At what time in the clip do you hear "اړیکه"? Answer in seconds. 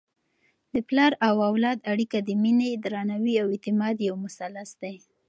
1.91-2.17